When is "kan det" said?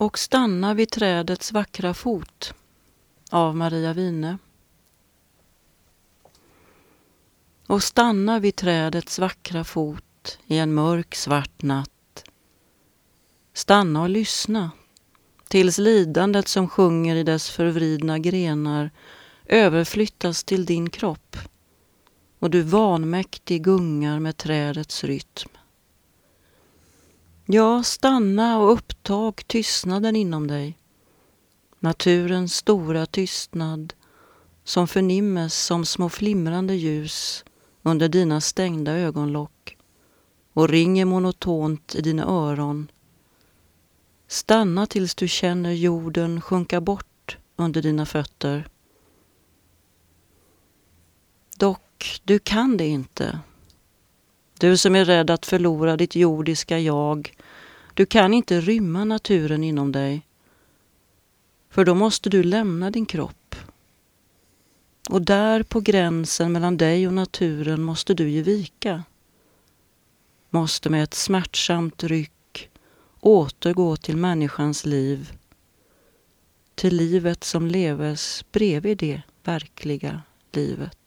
52.38-52.86